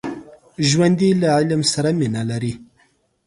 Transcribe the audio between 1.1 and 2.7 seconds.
له علم سره مینه لري